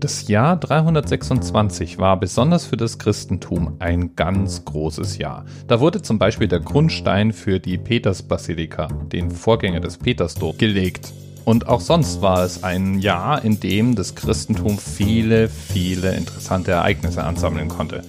[0.00, 5.44] Das Jahr 326 war besonders für das Christentum ein ganz großes Jahr.
[5.66, 11.12] Da wurde zum Beispiel der Grundstein für die Petersbasilika, den Vorgänger des Petersdom, gelegt.
[11.44, 17.24] Und auch sonst war es ein Jahr, in dem das Christentum viele, viele interessante Ereignisse
[17.24, 18.04] ansammeln konnte.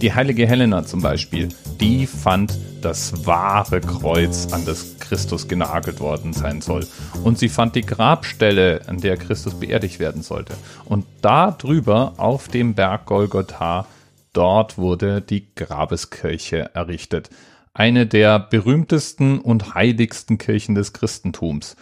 [0.00, 6.32] Die heilige Helena zum Beispiel, die fand das wahre Kreuz, an das Christus genagelt worden
[6.32, 6.86] sein soll.
[7.22, 10.54] Und sie fand die Grabstelle, an der Christus beerdigt werden sollte.
[10.84, 13.86] Und da drüber auf dem Berg Golgotha,
[14.32, 17.30] dort wurde die Grabeskirche errichtet.
[17.72, 21.76] Eine der berühmtesten und heiligsten Kirchen des Christentums.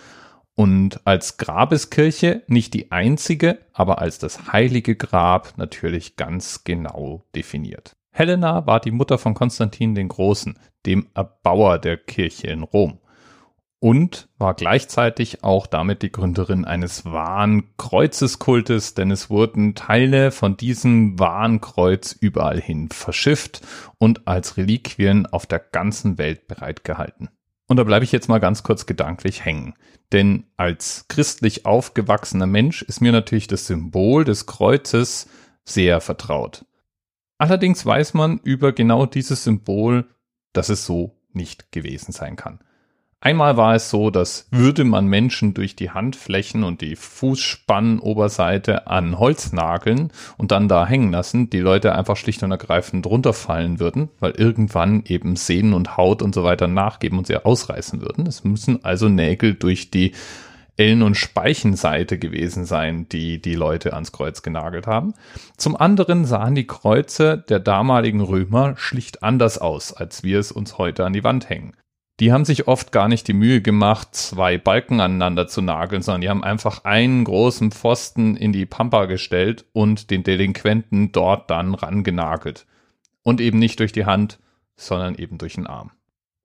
[0.54, 7.92] Und als Grabeskirche nicht die einzige, aber als das heilige Grab natürlich ganz genau definiert.
[8.10, 12.98] Helena war die Mutter von Konstantin den Großen, dem Erbauer der Kirche in Rom
[13.82, 20.56] und war gleichzeitig auch damit die Gründerin eines wahren Kreuzeskultes, denn es wurden Teile von
[20.56, 23.60] diesem wahren Kreuz überall hin verschifft
[23.98, 27.30] und als Reliquien auf der ganzen Welt bereitgehalten.
[27.66, 29.75] Und da bleibe ich jetzt mal ganz kurz gedanklich hängen.
[30.12, 35.28] Denn als christlich aufgewachsener Mensch ist mir natürlich das Symbol des Kreuzes
[35.64, 36.64] sehr vertraut.
[37.36, 40.08] Allerdings weiß man über genau dieses Symbol,
[40.53, 42.60] dass es so nicht gewesen sein kann.
[43.25, 49.17] Einmal war es so, dass würde man Menschen durch die Handflächen und die Fußspannenoberseite an
[49.17, 54.09] Holz nageln und dann da hängen lassen, die Leute einfach schlicht und ergreifend runterfallen würden,
[54.19, 58.27] weil irgendwann eben Sehnen und Haut und so weiter nachgeben und sie ausreißen würden.
[58.27, 60.15] Es müssen also Nägel durch die
[60.77, 65.15] Ellen- und Speichenseite gewesen sein, die die Leute ans Kreuz genagelt haben.
[65.56, 70.77] Zum anderen sahen die Kreuze der damaligen Römer schlicht anders aus, als wir es uns
[70.77, 71.75] heute an die Wand hängen.
[72.23, 76.20] Die haben sich oft gar nicht die Mühe gemacht, zwei Balken aneinander zu nageln, sondern
[76.20, 81.75] die haben einfach einen großen Pfosten in die Pampa gestellt und den Delinquenten dort dann
[81.75, 82.65] rangenagelt.
[83.25, 84.39] Und eben nicht durch die Hand,
[84.77, 85.91] sondern eben durch den Arm.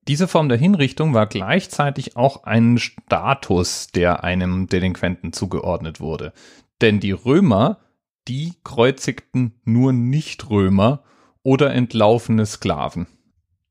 [0.08, 6.32] Diese Form der Hinrichtung war gleichzeitig auch ein Status, der einem Delinquenten zugeordnet wurde.
[6.80, 7.78] Denn die Römer,
[8.26, 11.04] die kreuzigten nur Nicht-Römer
[11.44, 13.06] oder entlaufene Sklaven.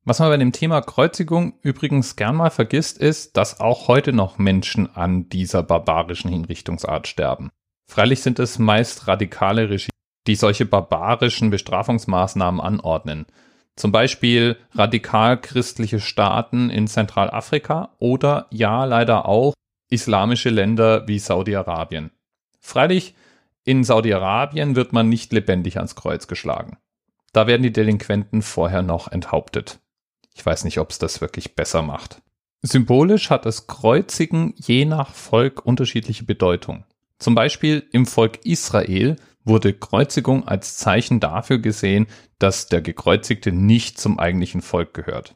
[0.10, 4.38] Was man bei dem Thema Kreuzigung übrigens gern mal vergisst, ist, dass auch heute noch
[4.38, 7.50] Menschen an dieser barbarischen Hinrichtungsart sterben.
[7.92, 9.90] Freilich sind es meist radikale Regime,
[10.26, 13.26] die solche barbarischen Bestrafungsmaßnahmen anordnen.
[13.76, 19.56] Zum Beispiel radikal christliche Staaten in Zentralafrika oder ja leider auch
[19.90, 22.12] islamische Länder wie Saudi-Arabien.
[22.62, 23.14] Freilich,
[23.66, 26.78] in Saudi-Arabien wird man nicht lebendig ans Kreuz geschlagen.
[27.34, 29.82] Da werden die Delinquenten vorher noch enthauptet.
[30.38, 32.22] Ich weiß nicht, ob es das wirklich besser macht.
[32.62, 36.86] Symbolisch hat das Kreuzigen je nach Volk unterschiedliche Bedeutung.
[37.18, 42.06] Zum Beispiel im Volk Israel wurde Kreuzigung als Zeichen dafür gesehen,
[42.38, 45.36] dass der Gekreuzigte nicht zum eigentlichen Volk gehört.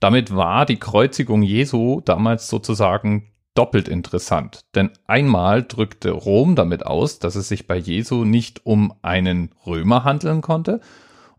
[0.00, 7.20] Damit war die Kreuzigung Jesu damals sozusagen doppelt interessant, denn einmal drückte Rom damit aus,
[7.20, 10.80] dass es sich bei Jesu nicht um einen Römer handeln konnte,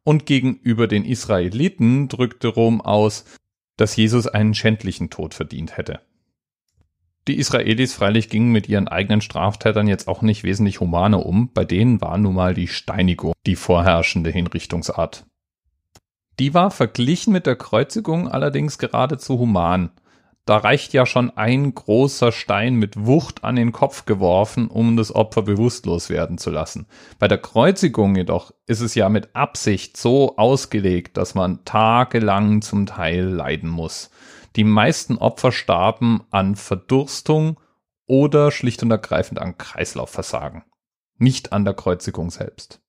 [0.06, 3.26] und gegenüber den Israeliten drückte Rom aus,
[3.76, 6.00] dass Jesus einen schändlichen Tod verdient hätte.
[7.28, 11.66] Die Israelis freilich gingen mit ihren eigenen Straftätern jetzt auch nicht wesentlich humaner um, bei
[11.66, 15.26] denen war nun mal die Steinigung die vorherrschende Hinrichtungsart.
[16.40, 19.90] Die war verglichen mit der Kreuzigung allerdings geradezu human.
[20.46, 25.14] Da reicht ja schon ein großer Stein mit Wucht an den Kopf geworfen, um das
[25.14, 26.86] Opfer bewusstlos werden zu lassen.
[27.18, 32.86] Bei der Kreuzigung jedoch ist es ja mit Absicht so ausgelegt, dass man tagelang zum
[32.86, 34.12] Teil leiden muss.
[34.56, 37.60] Die meisten Opfer starben an Verdurstung
[38.06, 40.64] oder schlicht und ergreifend an Kreislaufversagen,
[41.18, 42.85] nicht an der Kreuzigung selbst.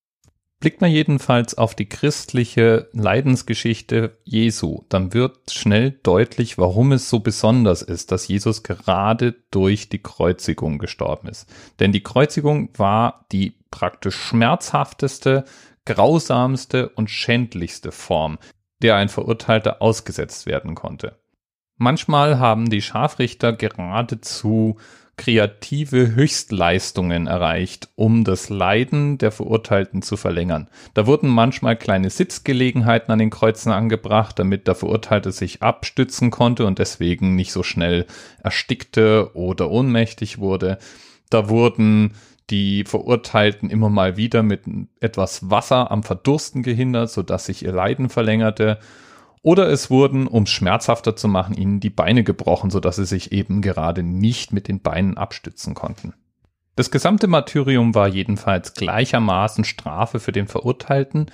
[0.59, 7.21] Blickt man jedenfalls auf die christliche Leidensgeschichte Jesu, dann wird schnell deutlich, warum es so
[7.21, 11.47] besonders ist, dass Jesus gerade durch die Kreuzigung gestorben ist.
[11.79, 15.45] Denn die Kreuzigung war die praktisch schmerzhafteste,
[15.85, 18.39] grausamste und schändlichste Form,
[18.83, 21.19] der ein Verurteilter ausgesetzt werden konnte.
[21.77, 24.79] Manchmal haben die Scharfrichter geradezu
[25.17, 30.69] kreative Höchstleistungen erreicht, um das Leiden der Verurteilten zu verlängern.
[30.95, 36.67] Da wurden manchmal kleine Sitzgelegenheiten an den Kreuzen angebracht, damit der Verurteilte sich abstützen konnte
[36.67, 38.07] und deswegen nicht so schnell
[38.43, 40.79] erstickte oder ohnmächtig wurde.
[41.31, 42.13] Da wurden
[42.51, 44.63] die Verurteilten immer mal wieder mit
[45.01, 48.79] etwas Wasser am Verdursten gehindert, sodass sich ihr Leiden verlängerte.
[49.47, 53.63] Oder es wurden, um schmerzhafter zu machen, ihnen die Beine gebrochen, sodass sie sich eben
[53.63, 56.15] gerade nicht mit den Beinen abstützen konnten.
[56.75, 61.27] Das gesamte Martyrium war jedenfalls gleichermaßen Strafe für den Verurteilten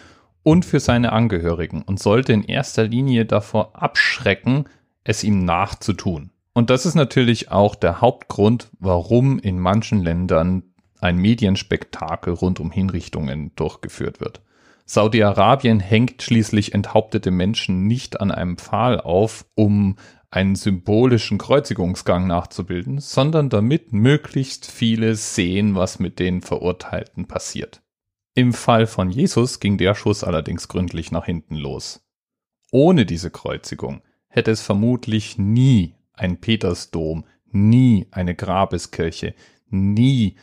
[0.43, 4.67] und für seine Angehörigen und sollte in erster Linie davor abschrecken,
[5.05, 6.33] es ihm nachzutun.
[6.53, 10.65] Und das ist natürlich auch der Hauptgrund, warum in manchen Ländern
[11.01, 14.43] ein Medienspektakel rund um Hinrichtungen durchgeführt wird.
[14.85, 19.97] Saudi-Arabien hängt schließlich enthauptete Menschen nicht an einem Pfahl auf, um
[20.31, 27.83] einen symbolischen Kreuzigungsgang nachzubilden, sondern damit möglichst viele sehen, was mit den Verurteilten passiert.
[28.35, 32.03] Im Fall von Jesus ging der Schuss allerdings gründlich nach hinten los.
[32.71, 39.35] Ohne diese Kreuzigung hätte es vermutlich nie ein Petersdom, nie eine Grabeskirche,
[39.69, 40.37] nie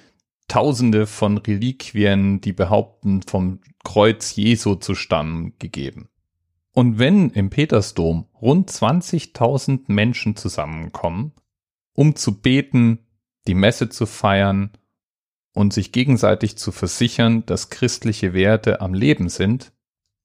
[0.49, 6.09] Tausende von Reliquien, die behaupten, vom Kreuz Jesu zu stammen, gegeben.
[6.73, 11.33] Und wenn im Petersdom rund 20.000 Menschen zusammenkommen,
[11.93, 12.99] um zu beten,
[13.47, 14.71] die Messe zu feiern
[15.53, 19.71] und sich gegenseitig zu versichern, dass christliche Werte am Leben sind,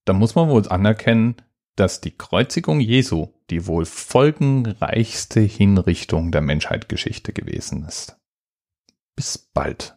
[0.05, 1.37] dann muss man wohl anerkennen,
[1.77, 8.17] dass die Kreuzigung Jesu die wohl folgenreichste Hinrichtung der Menschheitsgeschichte gewesen ist.
[9.17, 9.97] Bis bald.